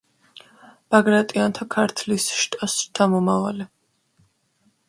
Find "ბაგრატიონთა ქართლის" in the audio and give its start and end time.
0.95-2.27